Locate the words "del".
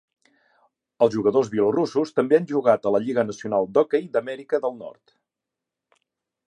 4.67-4.77